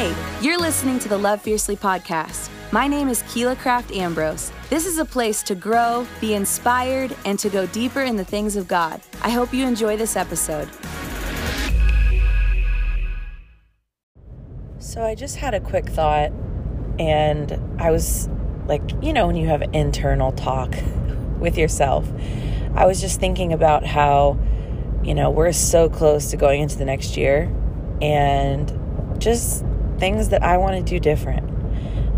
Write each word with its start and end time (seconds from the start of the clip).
Hey, 0.00 0.16
you're 0.40 0.58
listening 0.58 0.98
to 1.00 1.10
the 1.10 1.18
Love 1.18 1.42
Fiercely 1.42 1.76
podcast. 1.76 2.48
My 2.72 2.88
name 2.88 3.10
is 3.10 3.22
Keila 3.24 3.58
Craft 3.58 3.92
Ambrose. 3.92 4.50
This 4.70 4.86
is 4.86 4.96
a 4.96 5.04
place 5.04 5.42
to 5.42 5.54
grow, 5.54 6.06
be 6.22 6.32
inspired, 6.32 7.14
and 7.26 7.38
to 7.38 7.50
go 7.50 7.66
deeper 7.66 8.00
in 8.00 8.16
the 8.16 8.24
things 8.24 8.56
of 8.56 8.66
God. 8.66 9.02
I 9.20 9.28
hope 9.28 9.52
you 9.52 9.66
enjoy 9.66 9.98
this 9.98 10.16
episode. 10.16 10.70
So 14.78 15.04
I 15.04 15.14
just 15.14 15.36
had 15.36 15.52
a 15.52 15.60
quick 15.60 15.90
thought, 15.90 16.32
and 16.98 17.60
I 17.78 17.90
was 17.90 18.30
like, 18.64 18.80
you 19.02 19.12
know, 19.12 19.26
when 19.26 19.36
you 19.36 19.48
have 19.48 19.60
internal 19.74 20.32
talk 20.32 20.74
with 21.38 21.58
yourself, 21.58 22.10
I 22.74 22.86
was 22.86 23.02
just 23.02 23.20
thinking 23.20 23.52
about 23.52 23.84
how, 23.84 24.38
you 25.04 25.14
know, 25.14 25.28
we're 25.28 25.52
so 25.52 25.90
close 25.90 26.30
to 26.30 26.38
going 26.38 26.62
into 26.62 26.78
the 26.78 26.86
next 26.86 27.18
year, 27.18 27.54
and 28.00 28.72
just 29.20 29.62
things 30.00 30.30
that 30.30 30.42
I 30.42 30.56
want 30.56 30.76
to 30.76 30.82
do 30.82 30.98
different. 30.98 31.48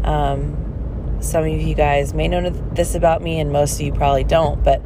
Um, 0.06 1.18
some 1.20 1.44
of 1.44 1.50
you 1.50 1.74
guys 1.74 2.14
may 2.14 2.28
know 2.28 2.48
this 2.50 2.94
about 2.94 3.22
me, 3.22 3.38
and 3.38 3.52
most 3.52 3.74
of 3.74 3.80
you 3.82 3.92
probably 3.92 4.24
don't, 4.24 4.62
but 4.64 4.82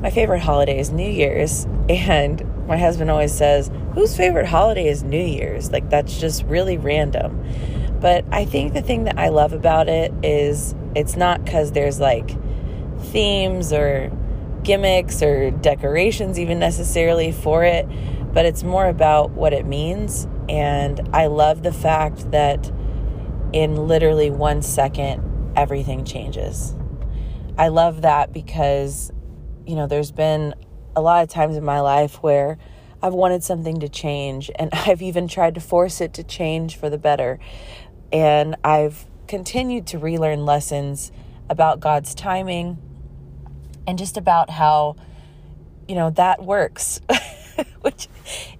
my 0.00 0.10
favorite 0.10 0.40
holiday 0.40 0.78
is 0.78 0.90
New 0.90 1.08
Year's. 1.08 1.66
And 1.90 2.68
my 2.68 2.76
husband 2.78 3.10
always 3.10 3.34
says, 3.34 3.68
Whose 3.94 4.16
favorite 4.16 4.46
holiday 4.46 4.86
is 4.86 5.02
New 5.02 5.20
Year's? 5.20 5.72
Like, 5.72 5.90
that's 5.90 6.20
just 6.20 6.44
really 6.44 6.78
random. 6.78 7.44
But 8.00 8.24
I 8.30 8.44
think 8.44 8.74
the 8.74 8.80
thing 8.80 9.04
that 9.04 9.18
I 9.18 9.28
love 9.28 9.52
about 9.52 9.88
it 9.88 10.12
is 10.22 10.76
it's 10.94 11.16
not 11.16 11.44
because 11.44 11.72
there's 11.72 11.98
like 11.98 12.30
themes 13.06 13.72
or 13.72 14.10
gimmicks 14.62 15.22
or 15.22 15.50
decorations, 15.50 16.38
even 16.38 16.58
necessarily 16.58 17.32
for 17.32 17.64
it, 17.64 17.86
but 18.32 18.46
it's 18.46 18.62
more 18.62 18.86
about 18.86 19.32
what 19.32 19.52
it 19.52 19.66
means. 19.66 20.26
And 20.50 21.08
I 21.12 21.26
love 21.26 21.62
the 21.62 21.72
fact 21.72 22.32
that 22.32 22.70
in 23.52 23.86
literally 23.86 24.30
one 24.30 24.62
second, 24.62 25.52
everything 25.56 26.04
changes. 26.04 26.74
I 27.56 27.68
love 27.68 28.02
that 28.02 28.32
because, 28.32 29.12
you 29.64 29.76
know, 29.76 29.86
there's 29.86 30.10
been 30.10 30.54
a 30.96 31.00
lot 31.00 31.22
of 31.22 31.28
times 31.28 31.56
in 31.56 31.64
my 31.64 31.80
life 31.80 32.16
where 32.16 32.58
I've 33.00 33.14
wanted 33.14 33.44
something 33.44 33.78
to 33.80 33.88
change 33.88 34.50
and 34.56 34.70
I've 34.72 35.02
even 35.02 35.28
tried 35.28 35.54
to 35.54 35.60
force 35.60 36.00
it 36.00 36.14
to 36.14 36.24
change 36.24 36.76
for 36.76 36.90
the 36.90 36.98
better. 36.98 37.38
And 38.12 38.56
I've 38.64 39.06
continued 39.28 39.86
to 39.88 39.98
relearn 39.98 40.44
lessons 40.44 41.12
about 41.48 41.78
God's 41.78 42.12
timing 42.12 42.76
and 43.86 43.98
just 43.98 44.16
about 44.16 44.50
how, 44.50 44.96
you 45.86 45.94
know, 45.94 46.10
that 46.10 46.42
works, 46.42 47.00
which 47.80 48.08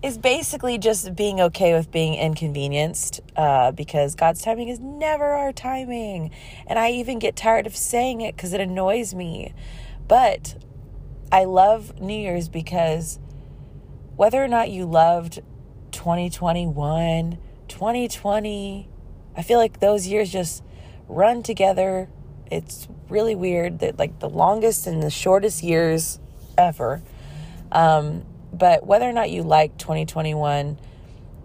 is 0.02 0.18
basically 0.18 0.78
just 0.78 1.14
being 1.14 1.40
okay 1.40 1.74
with 1.74 1.90
being 1.90 2.14
inconvenienced 2.14 3.20
uh, 3.36 3.70
because 3.72 4.14
God's 4.14 4.42
timing 4.42 4.68
is 4.68 4.80
never 4.80 5.32
our 5.32 5.52
timing. 5.52 6.30
And 6.66 6.78
I 6.78 6.90
even 6.92 7.18
get 7.18 7.36
tired 7.36 7.66
of 7.66 7.76
saying 7.76 8.20
it 8.20 8.36
because 8.36 8.52
it 8.52 8.60
annoys 8.60 9.14
me. 9.14 9.54
But 10.08 10.56
I 11.32 11.44
love 11.44 12.00
New 12.00 12.18
Year's 12.18 12.48
because 12.48 13.18
whether 14.16 14.42
or 14.42 14.48
not 14.48 14.70
you 14.70 14.84
loved 14.84 15.40
2021, 15.92 17.38
2020, 17.68 18.88
I 19.36 19.42
feel 19.42 19.58
like 19.58 19.80
those 19.80 20.06
years 20.06 20.30
just 20.30 20.62
run 21.08 21.42
together. 21.42 22.08
It's 22.50 22.88
really 23.08 23.34
weird 23.34 23.78
that 23.78 23.98
like 23.98 24.18
the 24.18 24.28
longest 24.28 24.86
and 24.86 25.02
the 25.02 25.10
shortest 25.10 25.62
years 25.62 26.18
ever. 26.58 27.02
Um, 27.70 28.24
but 28.60 28.86
whether 28.86 29.08
or 29.08 29.12
not 29.12 29.30
you 29.30 29.42
like 29.42 29.76
2021, 29.78 30.76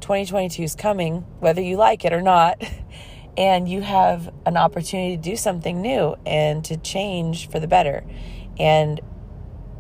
2022 0.02 0.62
is 0.62 0.76
coming, 0.76 1.22
whether 1.40 1.62
you 1.62 1.78
like 1.78 2.06
it 2.06 2.14
or 2.14 2.22
not. 2.22 2.62
And 3.38 3.68
you 3.68 3.82
have 3.82 4.34
an 4.46 4.56
opportunity 4.56 5.18
to 5.18 5.22
do 5.22 5.36
something 5.36 5.82
new 5.82 6.16
and 6.26 6.64
to 6.64 6.78
change 6.78 7.50
for 7.50 7.60
the 7.60 7.68
better. 7.68 8.06
And 8.58 9.02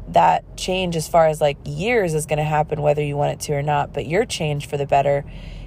that 0.09 0.58
change, 0.58 0.98
as 0.98 1.08
far 1.08 1.28
as 1.28 1.40
like 1.40 1.58
years, 1.64 2.14
is 2.14 2.26
going 2.26 2.40
to 2.40 2.44
happen 2.44 2.82
whether 2.82 3.02
you 3.02 3.16
want 3.16 3.32
it 3.32 3.40
to 3.46 3.54
or 3.54 3.62
not. 3.62 3.94
But 3.94 4.08
your 4.08 4.26
change 4.26 4.68
for 4.68 4.76
the 4.76 4.86
better 4.86 5.24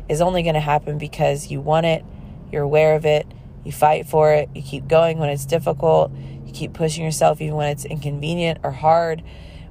is 0.07 0.21
only 0.21 0.43
going 0.43 0.55
to 0.55 0.61
happen 0.61 0.99
because 0.99 1.51
you 1.51 1.63
want 1.63 1.87
it, 1.87 2.05
you're 2.53 2.63
aware 2.63 2.95
of 2.95 3.07
it, 3.07 3.27
you 3.65 3.73
fight 3.73 4.07
for 4.07 4.33
it, 4.33 4.51
you 4.55 4.63
keep 4.63 4.87
going 4.87 5.19
when 5.19 5.31
it's 5.31 5.47
difficult, 5.47 6.13
you 6.47 6.53
keep 6.53 6.73
pushing 6.73 7.05
yourself 7.05 7.41
even 7.41 7.57
when 7.57 7.69
it's 7.69 7.85
inconvenient 7.85 8.59
or 8.63 8.71
hard, 8.71 9.23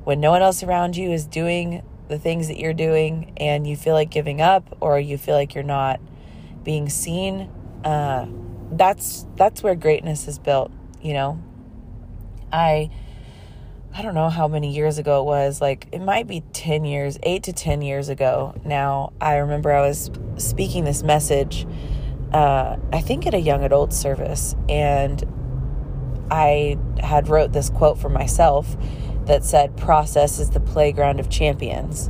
when 0.03 0.19
no 0.19 0.31
one 0.31 0.41
else 0.41 0.63
around 0.63 0.95
you 0.95 1.11
is 1.11 1.25
doing 1.25 1.83
the 2.07 2.19
things 2.19 2.47
that 2.47 2.57
you're 2.57 2.73
doing 2.73 3.33
and 3.37 3.67
you 3.67 3.75
feel 3.75 3.93
like 3.93 4.09
giving 4.09 4.41
up 4.41 4.77
or 4.79 4.99
you 4.99 5.17
feel 5.17 5.35
like 5.35 5.53
you're 5.55 5.63
not 5.63 5.99
being 6.63 6.89
seen. 6.89 7.49
Uh, 7.83 8.27
that's 8.71 9.25
that's 9.35 9.63
where 9.63 9.75
greatness 9.75 10.27
is 10.27 10.39
built, 10.39 10.71
you 11.01 11.13
know. 11.13 11.41
I 12.51 12.89
I 13.93 14.01
don't 14.01 14.13
know 14.13 14.29
how 14.29 14.47
many 14.47 14.73
years 14.73 14.97
ago 14.97 15.21
it 15.21 15.25
was, 15.25 15.61
like 15.61 15.87
it 15.91 16.01
might 16.01 16.27
be 16.27 16.41
10 16.53 16.85
years, 16.85 17.17
8 17.23 17.43
to 17.43 17.53
10 17.53 17.81
years 17.81 18.09
ago. 18.09 18.53
Now, 18.63 19.13
I 19.19 19.37
remember 19.37 19.71
I 19.71 19.81
was 19.81 20.11
speaking 20.37 20.83
this 20.83 21.03
message 21.03 21.65
uh, 22.31 22.77
I 22.91 23.01
think 23.01 23.25
at 23.25 23.33
a 23.33 23.39
young 23.39 23.63
adult 23.63 23.93
service 23.93 24.55
and 24.67 25.23
I 26.29 26.77
had 26.99 27.29
wrote 27.29 27.53
this 27.53 27.69
quote 27.69 27.97
for 27.97 28.09
myself 28.09 28.75
that 29.27 29.43
said 29.43 29.77
process 29.77 30.39
is 30.39 30.49
the 30.51 30.59
playground 30.59 31.19
of 31.19 31.29
champions. 31.29 32.09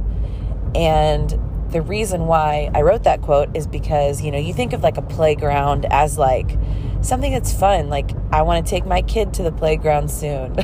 And 0.76 1.30
the 1.72 1.82
reason 1.82 2.28
why 2.28 2.72
I 2.74 2.82
wrote 2.82 3.04
that 3.04 3.22
quote 3.22 3.56
is 3.56 3.68
because, 3.68 4.22
you 4.22 4.32
know, 4.32 4.38
you 4.38 4.54
think 4.54 4.74
of 4.74 4.82
like 4.82 4.98
a 4.98 5.02
playground 5.02 5.86
as 5.90 6.18
like 6.18 6.58
something 7.02 7.32
that's 7.32 7.54
fun. 7.54 7.90
Like, 7.90 8.12
I 8.32 8.42
want 8.44 8.66
to 8.66 8.70
take 8.70 8.86
my 8.86 9.02
kid 9.02 9.34
to 9.36 9.44
the 9.44 9.52
playground 9.52 10.10
soon 10.10 10.56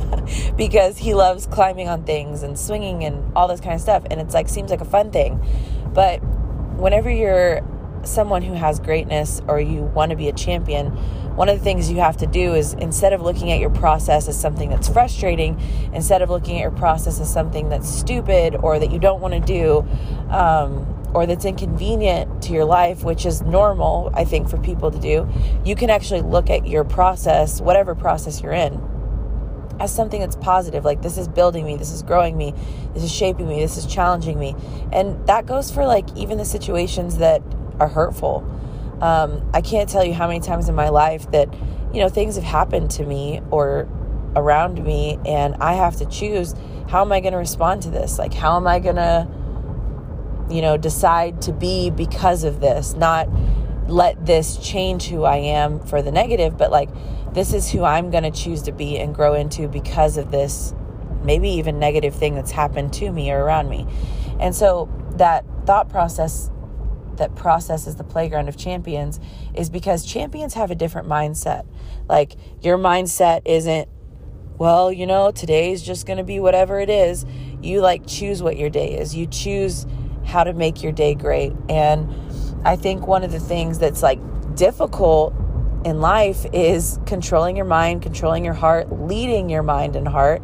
because 0.56 0.98
he 0.98 1.14
loves 1.14 1.46
climbing 1.46 1.88
on 1.88 2.04
things 2.04 2.42
and 2.42 2.58
swinging 2.58 3.04
and 3.04 3.32
all 3.34 3.48
this 3.48 3.60
kind 3.60 3.74
of 3.74 3.80
stuff. 3.80 4.04
And 4.10 4.20
it's 4.20 4.34
like, 4.34 4.48
seems 4.48 4.70
like 4.70 4.80
a 4.80 4.86
fun 4.86 5.10
thing. 5.10 5.44
But 5.92 6.18
whenever 6.78 7.10
you're 7.10 7.62
someone 8.04 8.42
who 8.42 8.54
has 8.54 8.80
greatness 8.80 9.40
or 9.48 9.60
you 9.60 9.82
want 9.82 10.10
to 10.10 10.16
be 10.16 10.28
a 10.28 10.32
champion, 10.32 10.96
one 11.34 11.48
of 11.48 11.58
the 11.58 11.64
things 11.64 11.90
you 11.90 11.98
have 11.98 12.16
to 12.18 12.26
do 12.26 12.54
is 12.54 12.74
instead 12.74 13.12
of 13.12 13.22
looking 13.22 13.50
at 13.52 13.58
your 13.58 13.70
process 13.70 14.28
as 14.28 14.38
something 14.38 14.68
that's 14.68 14.88
frustrating, 14.88 15.60
instead 15.94 16.22
of 16.22 16.30
looking 16.30 16.56
at 16.56 16.60
your 16.60 16.70
process 16.70 17.20
as 17.20 17.32
something 17.32 17.68
that's 17.68 17.88
stupid 17.88 18.56
or 18.56 18.78
that 18.78 18.90
you 18.92 18.98
don't 18.98 19.20
want 19.20 19.34
to 19.34 19.40
do, 19.40 19.86
um, 20.30 20.86
or 21.14 21.26
that's 21.26 21.44
inconvenient 21.44 22.42
to 22.42 22.52
your 22.52 22.64
life, 22.64 23.04
which 23.04 23.26
is 23.26 23.42
normal, 23.42 24.10
I 24.14 24.24
think, 24.24 24.48
for 24.48 24.58
people 24.58 24.90
to 24.90 24.98
do, 24.98 25.28
you 25.64 25.74
can 25.74 25.90
actually 25.90 26.22
look 26.22 26.50
at 26.50 26.66
your 26.66 26.84
process, 26.84 27.60
whatever 27.60 27.94
process 27.94 28.42
you're 28.42 28.52
in, 28.52 28.80
as 29.78 29.94
something 29.94 30.20
that's 30.20 30.36
positive. 30.36 30.84
Like, 30.84 31.02
this 31.02 31.18
is 31.18 31.28
building 31.28 31.66
me, 31.66 31.76
this 31.76 31.92
is 31.92 32.02
growing 32.02 32.36
me, 32.36 32.54
this 32.94 33.02
is 33.02 33.12
shaping 33.12 33.48
me, 33.48 33.60
this 33.60 33.76
is 33.76 33.86
challenging 33.86 34.38
me. 34.38 34.54
And 34.90 35.26
that 35.26 35.46
goes 35.46 35.70
for 35.70 35.86
like 35.86 36.06
even 36.16 36.38
the 36.38 36.44
situations 36.44 37.18
that 37.18 37.42
are 37.78 37.88
hurtful. 37.88 38.48
Um, 39.02 39.50
I 39.52 39.60
can't 39.60 39.88
tell 39.88 40.04
you 40.04 40.14
how 40.14 40.28
many 40.28 40.38
times 40.38 40.68
in 40.68 40.76
my 40.76 40.88
life 40.88 41.28
that, 41.32 41.52
you 41.92 42.00
know, 42.00 42.08
things 42.08 42.36
have 42.36 42.44
happened 42.44 42.92
to 42.92 43.04
me 43.04 43.40
or 43.50 43.88
around 44.36 44.82
me, 44.82 45.18
and 45.26 45.56
I 45.56 45.74
have 45.74 45.96
to 45.96 46.06
choose 46.06 46.54
how 46.88 47.00
am 47.00 47.10
I 47.10 47.20
going 47.20 47.32
to 47.32 47.38
respond 47.38 47.82
to 47.82 47.90
this? 47.90 48.18
Like, 48.18 48.32
how 48.32 48.56
am 48.56 48.66
I 48.66 48.78
going 48.78 48.96
to, 48.96 49.26
you 50.54 50.62
know, 50.62 50.76
decide 50.76 51.42
to 51.42 51.52
be 51.52 51.90
because 51.90 52.44
of 52.44 52.60
this? 52.60 52.94
Not 52.94 53.28
let 53.88 54.24
this 54.24 54.56
change 54.56 55.08
who 55.08 55.24
I 55.24 55.36
am 55.36 55.80
for 55.80 56.00
the 56.00 56.12
negative, 56.12 56.56
but 56.56 56.70
like, 56.70 56.88
this 57.34 57.52
is 57.52 57.70
who 57.70 57.82
I'm 57.82 58.10
going 58.10 58.24
to 58.24 58.30
choose 58.30 58.62
to 58.62 58.72
be 58.72 58.98
and 58.98 59.14
grow 59.14 59.34
into 59.34 59.66
because 59.66 60.16
of 60.16 60.30
this, 60.30 60.74
maybe 61.24 61.48
even 61.48 61.80
negative 61.80 62.14
thing 62.14 62.36
that's 62.36 62.52
happened 62.52 62.92
to 62.94 63.10
me 63.10 63.32
or 63.32 63.42
around 63.42 63.68
me. 63.68 63.86
And 64.38 64.54
so 64.54 64.88
that 65.16 65.44
thought 65.66 65.88
process 65.88 66.50
that 67.16 67.34
process 67.34 67.86
is 67.86 67.96
the 67.96 68.04
playground 68.04 68.48
of 68.48 68.56
champions 68.56 69.20
is 69.54 69.70
because 69.70 70.04
champions 70.04 70.54
have 70.54 70.70
a 70.70 70.74
different 70.74 71.08
mindset. 71.08 71.66
Like 72.08 72.34
your 72.60 72.78
mindset 72.78 73.42
isn't, 73.44 73.88
well, 74.58 74.92
you 74.92 75.06
know, 75.06 75.30
today's 75.30 75.82
just 75.82 76.06
going 76.06 76.18
to 76.18 76.24
be 76.24 76.40
whatever 76.40 76.80
it 76.80 76.90
is. 76.90 77.24
You 77.60 77.80
like 77.80 78.06
choose 78.06 78.42
what 78.42 78.56
your 78.56 78.70
day 78.70 78.98
is. 78.98 79.14
You 79.14 79.26
choose 79.26 79.86
how 80.24 80.44
to 80.44 80.52
make 80.52 80.82
your 80.82 80.92
day 80.92 81.14
great. 81.14 81.52
And 81.68 82.12
I 82.64 82.76
think 82.76 83.06
one 83.06 83.24
of 83.24 83.32
the 83.32 83.40
things 83.40 83.78
that's 83.78 84.02
like 84.02 84.20
difficult 84.54 85.34
in 85.84 86.00
life 86.00 86.46
is 86.52 86.98
controlling 87.06 87.56
your 87.56 87.64
mind, 87.64 88.02
controlling 88.02 88.44
your 88.44 88.54
heart, 88.54 88.92
leading 88.92 89.48
your 89.48 89.62
mind 89.62 89.96
and 89.96 90.06
heart. 90.06 90.42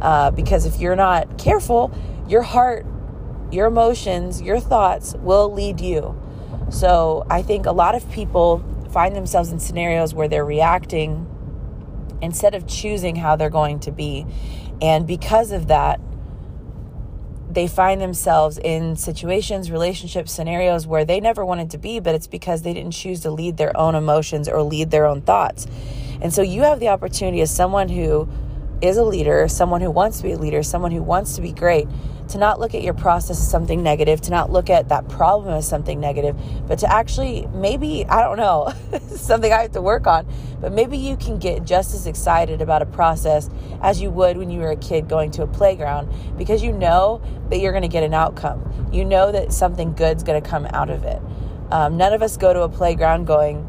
Uh, 0.00 0.30
because 0.30 0.66
if 0.66 0.78
you're 0.78 0.96
not 0.96 1.38
careful, 1.38 1.92
your 2.28 2.42
heart 2.42 2.86
your 3.50 3.66
emotions, 3.66 4.42
your 4.42 4.60
thoughts 4.60 5.14
will 5.16 5.52
lead 5.52 5.80
you. 5.80 6.20
So 6.70 7.26
I 7.30 7.42
think 7.42 7.66
a 7.66 7.72
lot 7.72 7.94
of 7.94 8.10
people 8.10 8.64
find 8.90 9.14
themselves 9.14 9.50
in 9.50 9.60
scenarios 9.60 10.14
where 10.14 10.28
they're 10.28 10.44
reacting 10.44 11.26
instead 12.22 12.54
of 12.54 12.66
choosing 12.66 13.16
how 13.16 13.36
they're 13.36 13.50
going 13.50 13.80
to 13.80 13.92
be. 13.92 14.26
And 14.80 15.06
because 15.06 15.52
of 15.52 15.68
that, 15.68 16.00
they 17.50 17.68
find 17.68 18.00
themselves 18.00 18.58
in 18.58 18.96
situations, 18.96 19.70
relationships, 19.70 20.32
scenarios 20.32 20.86
where 20.86 21.04
they 21.04 21.20
never 21.20 21.44
wanted 21.44 21.70
to 21.70 21.78
be, 21.78 22.00
but 22.00 22.14
it's 22.14 22.26
because 22.26 22.62
they 22.62 22.74
didn't 22.74 22.92
choose 22.92 23.20
to 23.20 23.30
lead 23.30 23.56
their 23.56 23.74
own 23.76 23.94
emotions 23.94 24.48
or 24.48 24.62
lead 24.62 24.90
their 24.90 25.06
own 25.06 25.22
thoughts. 25.22 25.66
And 26.20 26.32
so 26.32 26.42
you 26.42 26.62
have 26.62 26.80
the 26.80 26.88
opportunity 26.88 27.40
as 27.40 27.54
someone 27.54 27.88
who 27.88 28.28
is 28.82 28.96
a 28.96 29.04
leader, 29.04 29.48
someone 29.48 29.80
who 29.80 29.90
wants 29.90 30.18
to 30.18 30.24
be 30.24 30.32
a 30.32 30.38
leader, 30.38 30.62
someone 30.62 30.90
who 30.90 31.02
wants 31.02 31.36
to 31.36 31.40
be 31.40 31.52
great, 31.52 31.88
to 32.28 32.38
not 32.38 32.58
look 32.58 32.74
at 32.74 32.82
your 32.82 32.94
process 32.94 33.38
as 33.38 33.50
something 33.50 33.82
negative, 33.82 34.20
to 34.22 34.30
not 34.30 34.50
look 34.50 34.68
at 34.70 34.88
that 34.88 35.08
problem 35.08 35.54
as 35.54 35.68
something 35.68 36.00
negative, 36.00 36.36
but 36.66 36.78
to 36.80 36.92
actually 36.92 37.46
maybe, 37.52 38.04
I 38.06 38.22
don't 38.22 38.36
know, 38.36 38.72
something 39.16 39.52
I 39.52 39.62
have 39.62 39.72
to 39.72 39.82
work 39.82 40.06
on, 40.06 40.26
but 40.60 40.72
maybe 40.72 40.96
you 40.96 41.16
can 41.16 41.38
get 41.38 41.64
just 41.64 41.94
as 41.94 42.06
excited 42.06 42.60
about 42.60 42.82
a 42.82 42.86
process 42.86 43.48
as 43.82 44.00
you 44.00 44.10
would 44.10 44.36
when 44.36 44.50
you 44.50 44.60
were 44.60 44.70
a 44.70 44.76
kid 44.76 45.08
going 45.08 45.30
to 45.32 45.42
a 45.42 45.46
playground 45.46 46.12
because 46.36 46.62
you 46.62 46.72
know 46.72 47.20
that 47.50 47.58
you're 47.58 47.72
going 47.72 47.82
to 47.82 47.88
get 47.88 48.02
an 48.02 48.14
outcome. 48.14 48.88
You 48.92 49.04
know 49.04 49.32
that 49.32 49.52
something 49.52 49.94
good's 49.94 50.22
going 50.22 50.42
to 50.42 50.48
come 50.48 50.66
out 50.66 50.90
of 50.90 51.04
it. 51.04 51.20
Um, 51.70 51.96
none 51.96 52.12
of 52.12 52.22
us 52.22 52.36
go 52.36 52.52
to 52.52 52.62
a 52.62 52.68
playground 52.68 53.26
going, 53.26 53.64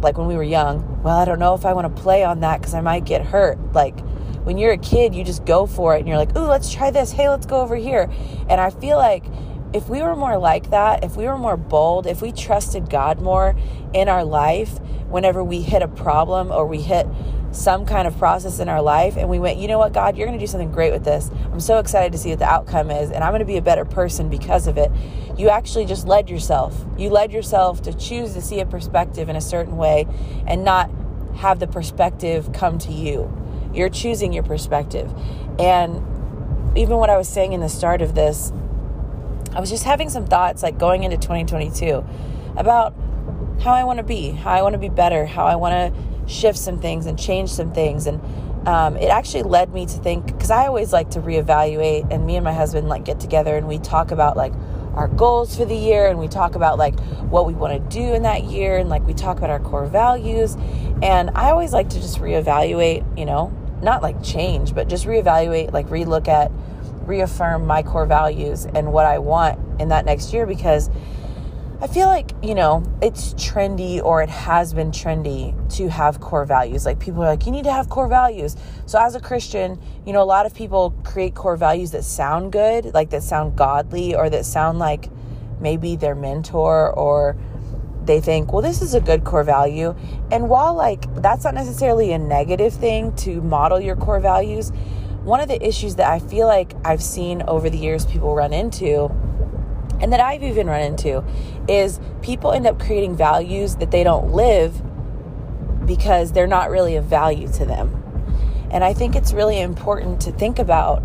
like 0.00 0.18
when 0.18 0.26
we 0.26 0.36
were 0.36 0.42
young, 0.42 1.02
well, 1.02 1.18
I 1.18 1.24
don't 1.24 1.38
know 1.38 1.54
if 1.54 1.64
I 1.64 1.72
want 1.72 1.94
to 1.94 2.02
play 2.02 2.24
on 2.24 2.40
that 2.40 2.60
because 2.60 2.74
I 2.74 2.80
might 2.80 3.04
get 3.04 3.24
hurt. 3.24 3.58
Like, 3.72 3.98
when 4.44 4.58
you're 4.58 4.72
a 4.72 4.78
kid, 4.78 5.14
you 5.14 5.24
just 5.24 5.44
go 5.44 5.66
for 5.66 5.94
it 5.96 6.00
and 6.00 6.08
you're 6.08 6.18
like, 6.18 6.36
ooh, 6.36 6.46
let's 6.46 6.72
try 6.72 6.90
this. 6.90 7.12
Hey, 7.12 7.28
let's 7.28 7.46
go 7.46 7.60
over 7.60 7.76
here. 7.76 8.10
And 8.48 8.60
I 8.60 8.70
feel 8.70 8.96
like 8.96 9.24
if 9.72 9.88
we 9.88 10.02
were 10.02 10.16
more 10.16 10.36
like 10.36 10.70
that, 10.70 11.04
if 11.04 11.16
we 11.16 11.24
were 11.24 11.38
more 11.38 11.56
bold, 11.56 12.06
if 12.06 12.20
we 12.20 12.32
trusted 12.32 12.90
God 12.90 13.20
more 13.20 13.56
in 13.94 14.08
our 14.08 14.24
life, 14.24 14.78
whenever 15.08 15.42
we 15.42 15.62
hit 15.62 15.82
a 15.82 15.88
problem 15.88 16.50
or 16.50 16.66
we 16.66 16.80
hit 16.80 17.06
some 17.52 17.84
kind 17.84 18.08
of 18.08 18.16
process 18.18 18.58
in 18.58 18.68
our 18.68 18.82
life 18.82 19.16
and 19.16 19.28
we 19.28 19.38
went, 19.38 19.58
you 19.58 19.68
know 19.68 19.78
what, 19.78 19.92
God, 19.92 20.16
you're 20.16 20.26
going 20.26 20.38
to 20.38 20.42
do 20.44 20.50
something 20.50 20.72
great 20.72 20.92
with 20.92 21.04
this. 21.04 21.30
I'm 21.52 21.60
so 21.60 21.78
excited 21.78 22.12
to 22.12 22.18
see 22.18 22.30
what 22.30 22.38
the 22.38 22.46
outcome 22.46 22.90
is 22.90 23.10
and 23.10 23.22
I'm 23.22 23.30
going 23.30 23.40
to 23.40 23.46
be 23.46 23.58
a 23.58 23.62
better 23.62 23.84
person 23.84 24.28
because 24.28 24.66
of 24.66 24.78
it. 24.78 24.90
You 25.36 25.50
actually 25.50 25.84
just 25.84 26.06
led 26.06 26.30
yourself. 26.30 26.84
You 26.96 27.10
led 27.10 27.32
yourself 27.32 27.82
to 27.82 27.92
choose 27.92 28.32
to 28.34 28.40
see 28.40 28.60
a 28.60 28.66
perspective 28.66 29.28
in 29.28 29.36
a 29.36 29.40
certain 29.40 29.76
way 29.76 30.06
and 30.46 30.64
not 30.64 30.90
have 31.36 31.58
the 31.58 31.66
perspective 31.66 32.52
come 32.52 32.78
to 32.78 32.92
you. 32.92 33.30
You're 33.74 33.88
choosing 33.88 34.32
your 34.32 34.42
perspective. 34.42 35.12
And 35.58 35.96
even 36.76 36.96
what 36.96 37.10
I 37.10 37.16
was 37.16 37.28
saying 37.28 37.52
in 37.52 37.60
the 37.60 37.68
start 37.68 38.02
of 38.02 38.14
this, 38.14 38.52
I 39.54 39.60
was 39.60 39.70
just 39.70 39.84
having 39.84 40.08
some 40.08 40.26
thoughts 40.26 40.62
like 40.62 40.78
going 40.78 41.04
into 41.04 41.16
2022 41.16 42.04
about 42.56 42.94
how 43.60 43.72
I 43.72 43.84
want 43.84 43.98
to 43.98 44.02
be, 44.02 44.30
how 44.30 44.52
I 44.52 44.62
want 44.62 44.72
to 44.72 44.78
be 44.78 44.88
better, 44.88 45.26
how 45.26 45.46
I 45.46 45.56
want 45.56 45.94
to 45.94 46.32
shift 46.32 46.58
some 46.58 46.80
things 46.80 47.06
and 47.06 47.18
change 47.18 47.50
some 47.50 47.72
things. 47.72 48.06
And 48.06 48.20
um, 48.66 48.96
it 48.96 49.08
actually 49.08 49.42
led 49.42 49.72
me 49.72 49.86
to 49.86 49.98
think 49.98 50.26
because 50.26 50.50
I 50.50 50.66
always 50.66 50.92
like 50.92 51.10
to 51.10 51.20
reevaluate, 51.20 52.10
and 52.12 52.26
me 52.26 52.36
and 52.36 52.44
my 52.44 52.52
husband 52.52 52.88
like 52.88 53.04
get 53.04 53.20
together 53.20 53.56
and 53.56 53.66
we 53.66 53.78
talk 53.78 54.10
about 54.10 54.36
like 54.36 54.52
our 54.94 55.08
goals 55.08 55.56
for 55.56 55.64
the 55.64 55.74
year 55.74 56.08
and 56.08 56.18
we 56.18 56.28
talk 56.28 56.54
about 56.54 56.78
like 56.78 56.98
what 57.22 57.46
we 57.46 57.54
want 57.54 57.72
to 57.72 57.96
do 57.96 58.14
in 58.14 58.22
that 58.22 58.44
year 58.44 58.76
and 58.76 58.88
like 58.88 59.06
we 59.06 59.14
talk 59.14 59.38
about 59.38 59.50
our 59.50 59.60
core 59.60 59.86
values. 59.86 60.56
And 61.02 61.30
I 61.34 61.50
always 61.50 61.72
like 61.72 61.88
to 61.90 62.00
just 62.00 62.18
reevaluate, 62.18 63.18
you 63.18 63.24
know, 63.24 63.52
not 63.82 64.02
like 64.02 64.22
change, 64.22 64.74
but 64.74 64.88
just 64.88 65.06
reevaluate, 65.06 65.72
like 65.72 65.88
relook 65.88 66.28
at, 66.28 66.50
reaffirm 67.06 67.66
my 67.66 67.82
core 67.82 68.06
values 68.06 68.64
and 68.64 68.92
what 68.92 69.06
I 69.06 69.18
want 69.18 69.80
in 69.80 69.88
that 69.88 70.04
next 70.04 70.32
year 70.32 70.46
because 70.46 70.88
I 71.80 71.88
feel 71.88 72.06
like, 72.06 72.30
you 72.44 72.54
know, 72.54 72.84
it's 73.02 73.34
trendy 73.34 74.00
or 74.00 74.22
it 74.22 74.28
has 74.28 74.72
been 74.72 74.92
trendy 74.92 75.52
to 75.78 75.88
have 75.88 76.20
core 76.20 76.44
values. 76.44 76.86
Like 76.86 77.00
people 77.00 77.24
are 77.24 77.26
like, 77.26 77.44
you 77.44 77.50
need 77.50 77.64
to 77.64 77.72
have 77.72 77.88
core 77.88 78.06
values. 78.06 78.56
So 78.86 79.00
as 79.00 79.16
a 79.16 79.20
Christian, 79.20 79.82
you 80.06 80.12
know, 80.12 80.22
a 80.22 80.24
lot 80.24 80.46
of 80.46 80.54
people 80.54 80.94
create 81.02 81.34
core 81.34 81.56
values 81.56 81.90
that 81.90 82.04
sound 82.04 82.52
good, 82.52 82.94
like 82.94 83.10
that 83.10 83.24
sound 83.24 83.56
godly 83.56 84.14
or 84.14 84.30
that 84.30 84.44
sound 84.44 84.78
like 84.78 85.10
maybe 85.60 85.96
their 85.96 86.14
mentor 86.14 86.92
or 86.92 87.36
they 88.06 88.20
think, 88.20 88.52
well, 88.52 88.62
this 88.62 88.82
is 88.82 88.94
a 88.94 89.00
good 89.00 89.24
core 89.24 89.44
value. 89.44 89.94
And 90.30 90.48
while, 90.48 90.74
like, 90.74 91.12
that's 91.22 91.44
not 91.44 91.54
necessarily 91.54 92.12
a 92.12 92.18
negative 92.18 92.72
thing 92.72 93.14
to 93.16 93.40
model 93.42 93.80
your 93.80 93.96
core 93.96 94.20
values, 94.20 94.70
one 95.22 95.40
of 95.40 95.48
the 95.48 95.64
issues 95.64 95.96
that 95.96 96.10
I 96.10 96.18
feel 96.18 96.46
like 96.46 96.74
I've 96.84 97.02
seen 97.02 97.42
over 97.42 97.70
the 97.70 97.78
years 97.78 98.04
people 98.06 98.34
run 98.34 98.52
into, 98.52 99.06
and 100.00 100.12
that 100.12 100.20
I've 100.20 100.42
even 100.42 100.66
run 100.66 100.80
into, 100.80 101.24
is 101.68 102.00
people 102.22 102.52
end 102.52 102.66
up 102.66 102.80
creating 102.80 103.16
values 103.16 103.76
that 103.76 103.92
they 103.92 104.02
don't 104.02 104.32
live 104.32 104.82
because 105.86 106.32
they're 106.32 106.46
not 106.46 106.70
really 106.70 106.96
of 106.96 107.04
value 107.04 107.46
to 107.52 107.64
them. 107.64 107.98
And 108.72 108.82
I 108.82 108.94
think 108.94 109.14
it's 109.14 109.32
really 109.32 109.60
important 109.60 110.20
to 110.22 110.32
think 110.32 110.58
about 110.58 111.02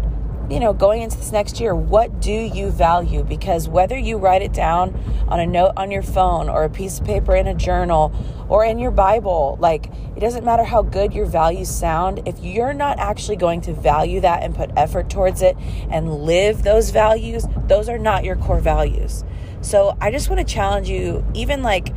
you 0.50 0.62
know, 0.62 0.72
going 0.72 1.02
into 1.02 1.18
this 1.18 1.32
next 1.32 1.60
year, 1.60 1.76
what 1.76 2.22
do 2.22 2.32
you 2.32 2.70
value? 2.70 3.24
Because 3.24 3.68
whether 3.68 3.98
you 3.98 4.18
write 4.18 4.42
it 4.42 4.54
down 4.54 4.98
on 5.28 5.42
a 5.42 5.46
note 5.46 5.74
on 5.76 5.92
your 5.92 6.02
phone 6.02 6.48
or 6.48 6.64
a 6.64 6.70
piece 6.70 7.00
of 7.00 7.06
paper 7.06 7.36
in 7.36 7.48
a 7.48 7.54
journal 7.54 8.14
or 8.48 8.64
in 8.64 8.80
your 8.80 8.92
Bible, 8.92 9.58
like 9.60 9.92
it 10.16 10.22
doesn't 10.22 10.46
matter 10.46 10.64
how 10.64 10.82
good 10.82 11.14
your 11.14 11.26
values 11.26 11.70
sound. 11.70 12.26
If 12.26 12.40
you're 12.40 12.74
not 12.74 12.98
actually 12.98 13.36
going 13.36 13.60
to 13.62 13.74
value 13.74 14.22
that 14.22 14.42
and 14.42 14.56
put 14.56 14.72
effort 14.78 15.10
towards 15.10 15.42
it 15.42 15.58
and 15.90 16.24
live 16.24 16.64
those 16.64 16.92
values, 16.92 17.46
those 17.68 17.90
are 17.90 17.98
not 18.00 18.24
your 18.24 18.38
core 18.38 18.62
values. 18.62 19.26
So 19.60 19.98
I 20.00 20.12
just 20.12 20.30
want 20.30 20.40
to 20.40 20.54
challenge 20.54 20.88
you, 20.88 21.26
even 21.34 21.62
like 21.62 21.94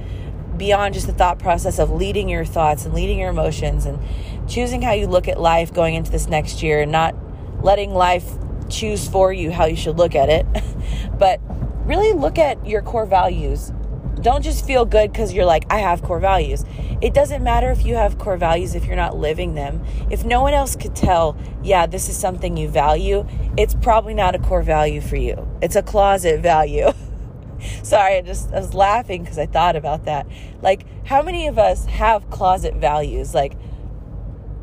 beyond 0.56 0.94
just 0.94 1.06
the 1.06 1.12
thought 1.12 1.38
process 1.38 1.78
of 1.78 1.90
leading 1.90 2.28
your 2.28 2.44
thoughts 2.44 2.84
and 2.84 2.94
leading 2.94 3.18
your 3.18 3.30
emotions 3.30 3.86
and 3.86 3.98
choosing 4.48 4.82
how 4.82 4.92
you 4.92 5.06
look 5.06 5.28
at 5.28 5.40
life 5.40 5.72
going 5.72 5.94
into 5.94 6.10
this 6.10 6.26
next 6.26 6.62
year 6.64 6.82
and 6.82 6.90
not 6.90 7.14
letting 7.62 7.94
life 7.94 8.26
choose 8.68 9.08
for 9.08 9.32
you 9.32 9.50
how 9.50 9.66
you 9.66 9.76
should 9.76 9.98
look 9.98 10.14
at 10.14 10.28
it. 10.28 10.46
but 11.18 11.40
really 11.84 12.12
look 12.12 12.38
at 12.38 12.64
your 12.66 12.82
core 12.82 13.06
values. 13.06 13.72
Don't 14.20 14.42
just 14.42 14.66
feel 14.66 14.84
good 14.84 15.12
because 15.12 15.32
you're 15.32 15.46
like, 15.46 15.64
I 15.70 15.78
have 15.78 16.02
core 16.02 16.20
values. 16.20 16.64
It 17.00 17.14
doesn't 17.14 17.42
matter 17.42 17.70
if 17.70 17.86
you 17.86 17.94
have 17.94 18.18
core 18.18 18.36
values 18.36 18.74
if 18.74 18.84
you're 18.84 18.96
not 18.96 19.16
living 19.16 19.54
them. 19.54 19.82
If 20.10 20.24
no 20.24 20.42
one 20.42 20.52
else 20.52 20.76
could 20.76 20.94
tell, 20.94 21.36
yeah, 21.62 21.86
this 21.86 22.08
is 22.10 22.16
something 22.18 22.56
you 22.56 22.68
value, 22.68 23.26
it's 23.56 23.74
probably 23.74 24.12
not 24.12 24.34
a 24.34 24.38
core 24.38 24.62
value 24.62 25.00
for 25.00 25.16
you. 25.16 25.48
It's 25.62 25.76
a 25.76 25.82
closet 25.82 26.40
value. 26.40 26.90
Sorry, 27.82 28.16
I 28.16 28.22
just 28.22 28.52
I 28.52 28.60
was 28.60 28.74
laughing 28.74 29.22
because 29.22 29.38
I 29.38 29.46
thought 29.46 29.76
about 29.76 30.04
that. 30.04 30.26
Like, 30.60 30.84
how 31.06 31.22
many 31.22 31.46
of 31.46 31.58
us 31.58 31.86
have 31.86 32.28
closet 32.30 32.74
values? 32.74 33.34
Like, 33.34 33.54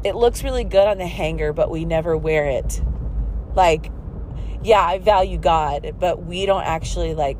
it 0.03 0.15
looks 0.15 0.43
really 0.43 0.63
good 0.63 0.87
on 0.87 0.99
the 0.99 1.07
hanger, 1.07 1.53
but 1.53 1.71
we 1.71 1.85
never 1.85 2.15
wear 2.15 2.45
it. 2.45 2.81
Like, 3.57 3.91
yeah, 4.63 4.81
I 4.81 4.99
value 4.99 5.39
God, 5.39 5.95
but 5.99 6.23
we 6.23 6.45
don't 6.45 6.63
actually 6.63 7.15
like 7.15 7.37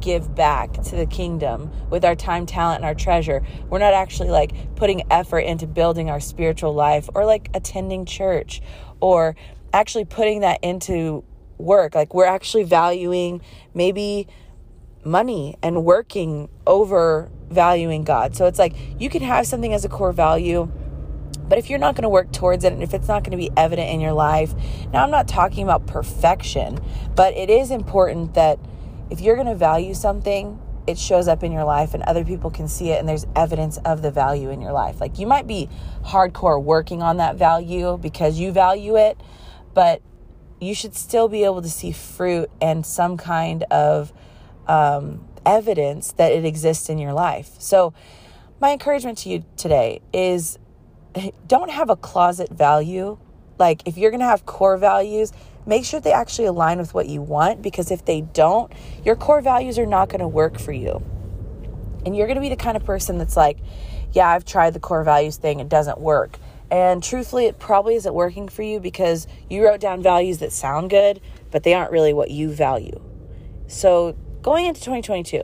give 0.00 0.34
back 0.34 0.72
to 0.72 0.96
the 0.96 1.06
kingdom 1.06 1.70
with 1.90 2.04
our 2.04 2.16
time, 2.16 2.46
talent, 2.46 2.78
and 2.78 2.84
our 2.86 2.94
treasure. 2.94 3.42
We're 3.68 3.78
not 3.78 3.92
actually 3.94 4.30
like 4.30 4.74
putting 4.74 5.02
effort 5.12 5.40
into 5.40 5.66
building 5.66 6.10
our 6.10 6.20
spiritual 6.20 6.74
life 6.74 7.08
or 7.14 7.26
like 7.26 7.50
attending 7.54 8.06
church 8.06 8.62
or 9.00 9.36
actually 9.74 10.06
putting 10.06 10.40
that 10.40 10.58
into 10.62 11.22
work. 11.58 11.94
Like 11.94 12.14
we're 12.14 12.24
actually 12.24 12.64
valuing 12.64 13.42
maybe 13.74 14.26
money 15.04 15.56
and 15.62 15.84
working 15.84 16.48
over 16.66 17.30
valuing 17.50 18.04
God. 18.04 18.34
So 18.34 18.46
it's 18.46 18.58
like 18.58 18.74
you 18.98 19.10
can 19.10 19.20
have 19.22 19.46
something 19.46 19.74
as 19.74 19.84
a 19.84 19.88
core 19.88 20.12
value 20.12 20.72
but 21.48 21.58
if 21.58 21.68
you're 21.68 21.78
not 21.78 21.94
going 21.94 22.02
to 22.02 22.08
work 22.08 22.32
towards 22.32 22.64
it 22.64 22.72
and 22.72 22.82
if 22.82 22.94
it's 22.94 23.08
not 23.08 23.24
going 23.24 23.32
to 23.32 23.36
be 23.36 23.50
evident 23.56 23.90
in 23.90 24.00
your 24.00 24.12
life, 24.12 24.54
now 24.92 25.02
I'm 25.02 25.10
not 25.10 25.28
talking 25.28 25.64
about 25.64 25.86
perfection, 25.86 26.78
but 27.14 27.34
it 27.34 27.50
is 27.50 27.70
important 27.70 28.34
that 28.34 28.58
if 29.10 29.20
you're 29.20 29.34
going 29.34 29.48
to 29.48 29.54
value 29.54 29.94
something, 29.94 30.58
it 30.86 30.98
shows 30.98 31.28
up 31.28 31.42
in 31.44 31.52
your 31.52 31.64
life 31.64 31.94
and 31.94 32.02
other 32.04 32.24
people 32.24 32.50
can 32.50 32.66
see 32.66 32.90
it 32.90 32.98
and 32.98 33.08
there's 33.08 33.26
evidence 33.36 33.76
of 33.78 34.02
the 34.02 34.10
value 34.10 34.50
in 34.50 34.60
your 34.60 34.72
life. 34.72 35.00
Like 35.00 35.18
you 35.18 35.26
might 35.26 35.46
be 35.46 35.68
hardcore 36.04 36.62
working 36.62 37.02
on 37.02 37.18
that 37.18 37.36
value 37.36 37.98
because 37.98 38.38
you 38.38 38.52
value 38.52 38.96
it, 38.96 39.20
but 39.74 40.02
you 40.60 40.74
should 40.74 40.94
still 40.94 41.28
be 41.28 41.44
able 41.44 41.62
to 41.62 41.68
see 41.68 41.92
fruit 41.92 42.50
and 42.60 42.86
some 42.86 43.16
kind 43.16 43.64
of 43.64 44.12
um, 44.66 45.28
evidence 45.44 46.12
that 46.12 46.32
it 46.32 46.44
exists 46.44 46.88
in 46.88 46.98
your 46.98 47.12
life. 47.12 47.50
So, 47.58 47.92
my 48.60 48.70
encouragement 48.70 49.18
to 49.18 49.28
you 49.28 49.44
today 49.56 50.02
is 50.12 50.56
don't 51.46 51.70
have 51.70 51.90
a 51.90 51.96
closet 51.96 52.50
value. 52.50 53.18
Like 53.58 53.82
if 53.86 53.96
you're 53.96 54.10
going 54.10 54.20
to 54.20 54.26
have 54.26 54.46
core 54.46 54.76
values, 54.76 55.32
make 55.66 55.84
sure 55.84 56.00
they 56.00 56.12
actually 56.12 56.46
align 56.46 56.78
with 56.78 56.94
what 56.94 57.08
you 57.08 57.22
want 57.22 57.62
because 57.62 57.90
if 57.90 58.04
they 58.04 58.20
don't, 58.20 58.72
your 59.04 59.16
core 59.16 59.40
values 59.40 59.78
are 59.78 59.86
not 59.86 60.08
going 60.08 60.20
to 60.20 60.28
work 60.28 60.58
for 60.58 60.72
you. 60.72 61.02
And 62.04 62.16
you're 62.16 62.26
going 62.26 62.36
to 62.36 62.40
be 62.40 62.48
the 62.48 62.56
kind 62.56 62.76
of 62.76 62.84
person 62.84 63.18
that's 63.18 63.36
like, 63.36 63.58
yeah, 64.12 64.28
I've 64.28 64.44
tried 64.44 64.74
the 64.74 64.80
core 64.80 65.04
values 65.04 65.36
thing, 65.36 65.60
it 65.60 65.68
doesn't 65.68 66.00
work. 66.00 66.38
And 66.70 67.02
truthfully, 67.02 67.46
it 67.46 67.58
probably 67.58 67.96
isn't 67.96 68.14
working 68.14 68.48
for 68.48 68.62
you 68.62 68.80
because 68.80 69.26
you 69.50 69.62
wrote 69.62 69.78
down 69.78 70.02
values 70.02 70.38
that 70.38 70.52
sound 70.52 70.88
good, 70.88 71.20
but 71.50 71.64
they 71.64 71.74
aren't 71.74 71.92
really 71.92 72.14
what 72.14 72.30
you 72.30 72.50
value. 72.50 72.98
So, 73.66 74.16
going 74.40 74.64
into 74.64 74.80
2022, 74.80 75.42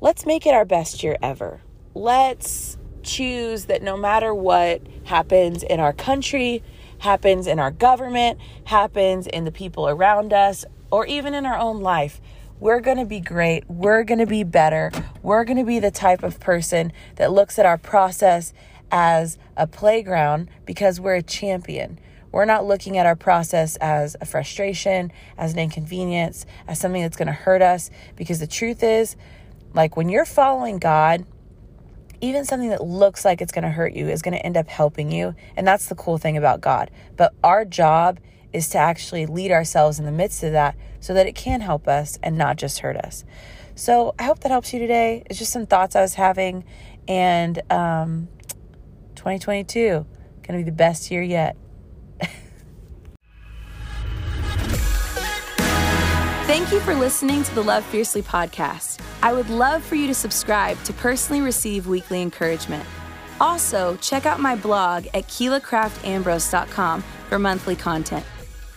let's 0.00 0.26
make 0.26 0.46
it 0.46 0.54
our 0.54 0.64
best 0.64 1.02
year 1.02 1.16
ever. 1.20 1.60
Let's 1.92 2.78
choose 3.02 3.66
that 3.66 3.82
no 3.82 3.96
matter 3.96 4.34
what 4.34 4.82
happens 5.04 5.62
in 5.62 5.80
our 5.80 5.92
country, 5.92 6.62
happens 6.98 7.46
in 7.46 7.58
our 7.58 7.70
government, 7.70 8.38
happens 8.64 9.26
in 9.26 9.44
the 9.44 9.52
people 9.52 9.88
around 9.88 10.32
us, 10.32 10.64
or 10.90 11.06
even 11.06 11.34
in 11.34 11.46
our 11.46 11.58
own 11.58 11.80
life. 11.80 12.20
We're 12.60 12.80
going 12.80 12.98
to 12.98 13.04
be 13.04 13.18
great. 13.18 13.68
We're 13.68 14.04
going 14.04 14.20
to 14.20 14.26
be 14.26 14.44
better. 14.44 14.92
We're 15.22 15.44
going 15.44 15.56
to 15.56 15.64
be 15.64 15.80
the 15.80 15.90
type 15.90 16.22
of 16.22 16.38
person 16.38 16.92
that 17.16 17.32
looks 17.32 17.58
at 17.58 17.66
our 17.66 17.78
process 17.78 18.52
as 18.92 19.36
a 19.56 19.66
playground 19.66 20.48
because 20.64 21.00
we're 21.00 21.16
a 21.16 21.22
champion. 21.22 21.98
We're 22.30 22.44
not 22.44 22.64
looking 22.64 22.96
at 22.96 23.04
our 23.04 23.16
process 23.16 23.76
as 23.76 24.16
a 24.20 24.26
frustration, 24.26 25.12
as 25.36 25.54
an 25.54 25.58
inconvenience, 25.58 26.46
as 26.68 26.78
something 26.78 27.02
that's 27.02 27.16
going 27.16 27.26
to 27.26 27.32
hurt 27.32 27.62
us. 27.62 27.90
Because 28.16 28.38
the 28.38 28.46
truth 28.46 28.82
is, 28.82 29.16
like 29.74 29.96
when 29.96 30.08
you're 30.08 30.24
following 30.24 30.78
God, 30.78 31.26
even 32.22 32.44
something 32.44 32.70
that 32.70 32.82
looks 32.82 33.24
like 33.24 33.42
it's 33.42 33.52
going 33.52 33.64
to 33.64 33.70
hurt 33.70 33.92
you 33.92 34.08
is 34.08 34.22
going 34.22 34.34
to 34.34 34.46
end 34.46 34.56
up 34.56 34.68
helping 34.68 35.10
you. 35.10 35.34
And 35.56 35.66
that's 35.66 35.86
the 35.86 35.96
cool 35.96 36.18
thing 36.18 36.36
about 36.36 36.60
God. 36.60 36.90
But 37.16 37.34
our 37.42 37.64
job 37.64 38.20
is 38.52 38.68
to 38.70 38.78
actually 38.78 39.26
lead 39.26 39.50
ourselves 39.50 39.98
in 39.98 40.04
the 40.04 40.12
midst 40.12 40.42
of 40.44 40.52
that 40.52 40.76
so 41.00 41.12
that 41.14 41.26
it 41.26 41.34
can 41.34 41.60
help 41.60 41.88
us 41.88 42.18
and 42.22 42.38
not 42.38 42.56
just 42.56 42.78
hurt 42.78 42.96
us. 42.96 43.24
So 43.74 44.14
I 44.18 44.22
hope 44.22 44.40
that 44.40 44.52
helps 44.52 44.72
you 44.72 44.78
today. 44.78 45.24
It's 45.28 45.38
just 45.38 45.52
some 45.52 45.66
thoughts 45.66 45.96
I 45.96 46.00
was 46.00 46.14
having. 46.14 46.64
And 47.08 47.60
um, 47.70 48.28
2022, 49.16 49.82
going 49.82 50.06
to 50.46 50.52
be 50.52 50.62
the 50.62 50.70
best 50.70 51.10
year 51.10 51.22
yet. 51.22 51.56
Thank 56.46 56.70
you 56.70 56.80
for 56.80 56.94
listening 56.94 57.42
to 57.44 57.54
the 57.54 57.62
Love 57.64 57.84
Fiercely 57.86 58.22
podcast. 58.22 59.01
I 59.22 59.32
would 59.32 59.48
love 59.48 59.84
for 59.84 59.94
you 59.94 60.06
to 60.08 60.14
subscribe 60.14 60.82
to 60.84 60.92
personally 60.92 61.40
receive 61.40 61.86
weekly 61.86 62.20
encouragement. 62.20 62.84
Also, 63.40 63.96
check 63.96 64.26
out 64.26 64.40
my 64.40 64.54
blog 64.56 65.06
at 65.14 65.28
KeilaCraftAmbrose.com 65.28 67.02
for 67.28 67.38
monthly 67.38 67.76
content. 67.76 68.24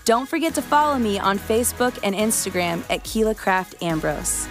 Don't 0.05 0.29
forget 0.29 0.53
to 0.53 0.61
follow 0.61 0.99
me 0.99 1.17
on 1.17 1.39
Facebook 1.39 1.97
and 2.03 2.13
Instagram 2.13 2.83
at 2.91 3.03
Keila 3.03 3.35
Craft 3.35 3.75
Ambrose. 3.81 4.47